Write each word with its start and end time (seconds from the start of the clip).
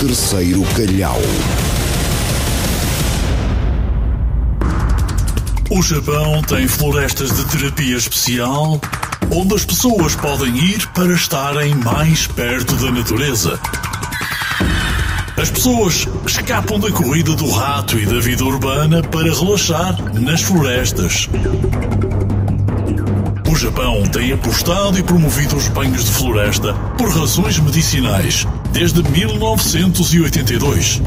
Terceiro 0.00 0.62
Calhau. 0.74 1.20
O 5.68 5.82
Japão 5.82 6.40
tem 6.42 6.66
florestas 6.66 7.30
de 7.36 7.44
terapia 7.44 7.98
especial 7.98 8.80
onde 9.30 9.54
as 9.54 9.66
pessoas 9.66 10.16
podem 10.16 10.56
ir 10.56 10.86
para 10.94 11.12
estarem 11.12 11.74
mais 11.74 12.26
perto 12.26 12.76
da 12.76 12.90
natureza. 12.90 13.60
As 15.36 15.50
pessoas 15.50 16.08
escapam 16.26 16.80
da 16.80 16.90
corrida 16.90 17.36
do 17.36 17.50
rato 17.50 17.98
e 17.98 18.06
da 18.06 18.20
vida 18.20 18.42
urbana 18.42 19.02
para 19.02 19.30
relaxar 19.30 19.98
nas 20.14 20.40
florestas. 20.40 21.28
O 23.46 23.54
Japão 23.54 24.02
tem 24.04 24.32
apostado 24.32 24.98
e 24.98 25.02
promovido 25.02 25.56
os 25.56 25.68
banhos 25.68 26.06
de 26.06 26.12
floresta 26.12 26.72
por 26.96 27.10
razões 27.10 27.58
medicinais 27.58 28.46
desde 28.72 29.02
1982. 29.02 31.02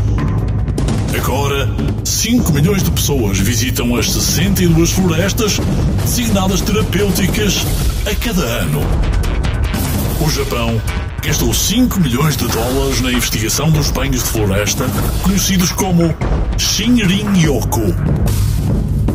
Agora, 1.15 1.69
5 2.03 2.51
milhões 2.51 2.83
de 2.83 2.91
pessoas 2.91 3.39
visitam 3.39 3.95
as 3.95 4.11
62 4.11 4.91
florestas 4.91 5.59
designadas 6.03 6.61
terapêuticas 6.61 7.65
a 8.09 8.15
cada 8.15 8.41
ano. 8.41 8.81
O 10.19 10.29
Japão 10.29 10.81
gastou 11.25 11.53
5 11.53 11.99
milhões 11.99 12.35
de 12.35 12.47
dólares 12.47 13.01
na 13.01 13.11
investigação 13.11 13.71
dos 13.71 13.91
banhos 13.91 14.23
de 14.23 14.29
floresta, 14.29 14.85
conhecidos 15.21 15.71
como 15.71 16.13
Shinrin-yoku. 16.57 17.95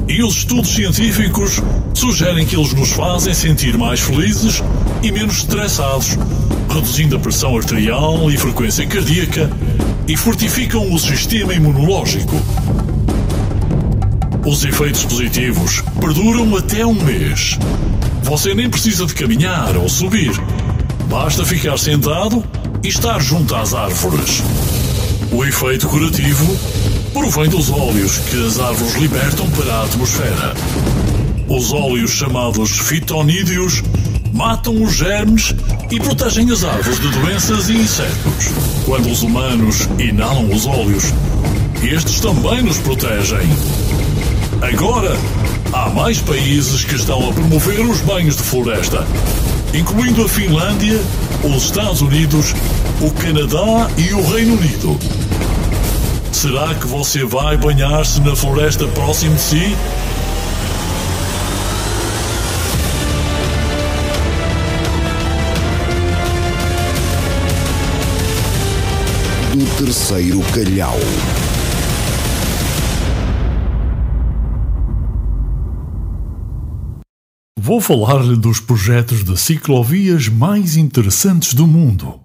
E 0.08 0.22
os 0.22 0.38
estudos 0.38 0.70
científicos 0.70 1.60
sugerem 1.92 2.46
que 2.46 2.56
eles 2.56 2.72
nos 2.72 2.92
fazem 2.92 3.34
sentir 3.34 3.76
mais 3.76 4.00
felizes 4.00 4.62
e 5.02 5.12
menos 5.12 5.38
estressados, 5.38 6.18
reduzindo 6.68 7.16
a 7.16 7.18
pressão 7.18 7.56
arterial 7.56 8.30
e 8.30 8.36
frequência 8.36 8.86
cardíaca 8.86 9.50
e 10.06 10.16
fortificam 10.16 10.92
o 10.92 10.98
sistema 10.98 11.54
imunológico. 11.54 12.34
Os 14.46 14.64
efeitos 14.64 15.04
positivos 15.04 15.82
perduram 16.00 16.56
até 16.56 16.84
um 16.84 16.94
mês. 16.94 17.58
Você 18.22 18.54
nem 18.54 18.70
precisa 18.70 19.04
de 19.06 19.14
caminhar 19.14 19.76
ou 19.76 19.88
subir. 19.88 20.32
Basta 21.08 21.44
ficar 21.44 21.78
sentado 21.78 22.44
e 22.82 22.88
estar 22.88 23.20
junto 23.20 23.54
às 23.54 23.74
árvores. 23.74 24.42
O 25.30 25.44
efeito 25.44 25.86
curativo 25.88 26.58
provém 27.12 27.50
dos 27.50 27.70
óleos 27.70 28.18
que 28.18 28.46
as 28.46 28.58
árvores 28.58 28.94
libertam 28.96 29.48
para 29.50 29.72
a 29.72 29.84
atmosfera. 29.84 30.54
Os 31.48 31.72
óleos 31.72 32.10
chamados 32.10 32.70
fitonídeos 32.78 33.82
matam 34.32 34.82
os 34.82 34.94
germes 34.94 35.54
e 35.90 35.98
protegem 36.00 36.50
as 36.50 36.64
árvores 36.64 37.00
de 37.00 37.08
doenças 37.08 37.68
e 37.68 37.74
insetos. 37.74 38.50
Quando 38.84 39.10
os 39.10 39.22
humanos 39.22 39.88
inalam 39.98 40.50
os 40.50 40.66
óleos, 40.66 41.12
estes 41.82 42.20
também 42.20 42.62
nos 42.62 42.78
protegem. 42.78 43.48
Agora, 44.62 45.16
há 45.72 45.88
mais 45.90 46.20
países 46.20 46.84
que 46.84 46.96
estão 46.96 47.28
a 47.28 47.32
promover 47.32 47.80
os 47.80 48.00
banhos 48.00 48.36
de 48.36 48.42
floresta, 48.42 49.06
incluindo 49.72 50.24
a 50.24 50.28
Finlândia, 50.28 51.00
os 51.44 51.64
Estados 51.64 52.00
Unidos, 52.00 52.54
o 53.00 53.10
Canadá 53.12 53.88
e 53.96 54.12
o 54.12 54.30
Reino 54.30 54.54
Unido. 54.56 54.98
Será 56.32 56.74
que 56.74 56.86
você 56.86 57.24
vai 57.24 57.56
banhar-se 57.56 58.20
na 58.20 58.34
floresta 58.34 58.86
próximo 58.88 59.34
de 59.34 59.40
si? 59.40 59.76
Terceiro 69.76 70.40
Calhau. 70.54 70.96
Vou 77.58 77.80
falar-lhe 77.80 78.36
dos 78.36 78.60
projetos 78.60 79.24
de 79.24 79.36
ciclovias 79.36 80.28
mais 80.28 80.76
interessantes 80.76 81.54
do 81.54 81.66
mundo. 81.66 82.20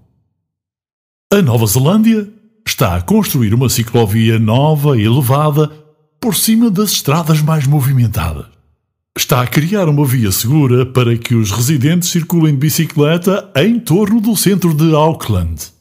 A 1.34 1.42
Nova 1.42 1.66
Zelândia 1.66 2.30
está 2.66 2.96
a 2.96 3.02
construir 3.02 3.54
uma 3.54 3.70
ciclovia 3.70 4.38
nova 4.38 4.98
e 4.98 5.04
elevada 5.04 5.68
por 6.22 6.36
cima 6.36 6.70
das 6.70 6.92
estradas 6.92 7.42
mais 7.42 7.66
movimentadas. 7.66 8.46
Está 9.18 9.42
a 9.42 9.48
criar 9.48 9.90
uma 9.90 10.06
via 10.06 10.32
segura 10.32 10.86
para 10.86 11.18
que 11.18 11.36
os 11.36 11.52
residentes 11.52 12.10
circulem 12.10 12.54
de 12.54 12.60
bicicleta 12.60 13.52
em 13.56 13.80
torno 13.80 14.22
do 14.22 14.36
centro 14.36 14.74
de 14.74 14.94
Auckland. 14.94 15.74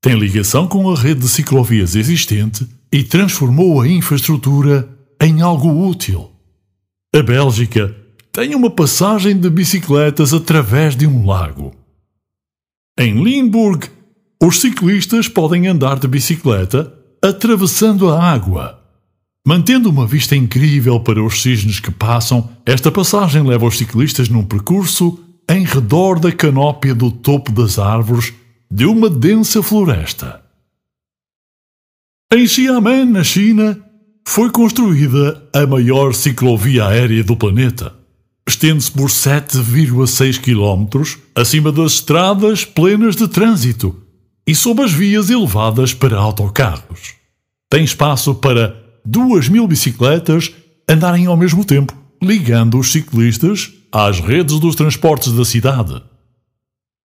Tem 0.00 0.18
ligação 0.18 0.66
com 0.66 0.90
a 0.90 0.96
rede 0.96 1.20
de 1.20 1.28
ciclovias 1.28 1.96
existente 1.96 2.66
e 2.92 3.02
transformou 3.02 3.80
a 3.80 3.88
infraestrutura 3.88 4.88
em 5.20 5.40
algo 5.40 5.88
útil. 5.88 6.30
A 7.14 7.22
Bélgica 7.22 7.94
tem 8.32 8.54
uma 8.54 8.70
passagem 8.70 9.36
de 9.38 9.48
bicicletas 9.48 10.34
através 10.34 10.94
de 10.94 11.06
um 11.06 11.26
lago. 11.26 11.74
Em 12.98 13.22
Limburg, 13.22 13.88
os 14.42 14.60
ciclistas 14.60 15.28
podem 15.28 15.66
andar 15.66 15.98
de 15.98 16.06
bicicleta 16.06 16.92
atravessando 17.22 18.10
a 18.10 18.22
água. 18.22 18.82
Mantendo 19.46 19.88
uma 19.88 20.06
vista 20.06 20.36
incrível 20.36 21.00
para 21.00 21.22
os 21.22 21.40
cisnes 21.40 21.80
que 21.80 21.90
passam, 21.90 22.50
esta 22.66 22.92
passagem 22.92 23.42
leva 23.42 23.66
os 23.66 23.78
ciclistas 23.78 24.28
num 24.28 24.44
percurso 24.44 25.18
em 25.48 25.64
redor 25.64 26.18
da 26.18 26.32
canópia 26.32 26.94
do 26.94 27.10
topo 27.10 27.52
das 27.52 27.78
árvores 27.78 28.34
de 28.76 28.84
uma 28.84 29.08
densa 29.08 29.62
floresta. 29.62 30.42
Em 32.30 32.46
Xiamen, 32.46 33.06
na 33.06 33.24
China, 33.24 33.82
foi 34.28 34.50
construída 34.50 35.42
a 35.50 35.66
maior 35.66 36.12
ciclovia 36.12 36.84
aérea 36.84 37.24
do 37.24 37.34
planeta. 37.34 37.94
Estende-se 38.46 38.92
por 38.92 39.08
7,6 39.08 40.38
km 40.42 41.08
acima 41.34 41.72
das 41.72 41.92
estradas 41.92 42.66
plenas 42.66 43.16
de 43.16 43.26
trânsito 43.26 43.98
e 44.46 44.54
sob 44.54 44.82
as 44.82 44.92
vias 44.92 45.30
elevadas 45.30 45.94
para 45.94 46.18
autocarros. 46.18 47.14
Tem 47.70 47.82
espaço 47.82 48.34
para 48.34 48.76
2 49.06 49.48
mil 49.48 49.66
bicicletas 49.66 50.52
andarem 50.86 51.24
ao 51.24 51.36
mesmo 51.38 51.64
tempo, 51.64 51.96
ligando 52.22 52.78
os 52.78 52.92
ciclistas 52.92 53.72
às 53.90 54.20
redes 54.20 54.60
dos 54.60 54.74
transportes 54.74 55.32
da 55.32 55.46
cidade. 55.46 56.02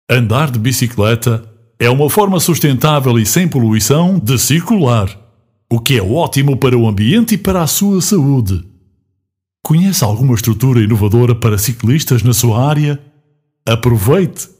Andar 0.08 0.52
de 0.52 0.60
bicicleta 0.60 1.55
é 1.78 1.90
uma 1.90 2.08
forma 2.08 2.40
sustentável 2.40 3.18
e 3.18 3.26
sem 3.26 3.46
poluição 3.46 4.18
de 4.18 4.38
circular, 4.38 5.08
o 5.70 5.78
que 5.78 5.98
é 5.98 6.02
ótimo 6.02 6.56
para 6.56 6.76
o 6.76 6.88
ambiente 6.88 7.34
e 7.34 7.38
para 7.38 7.62
a 7.62 7.66
sua 7.66 8.00
saúde. 8.00 8.64
Conhece 9.62 10.04
alguma 10.04 10.34
estrutura 10.34 10.80
inovadora 10.80 11.34
para 11.34 11.58
ciclistas 11.58 12.22
na 12.22 12.32
sua 12.32 12.66
área? 12.66 13.00
Aproveite! 13.66 14.55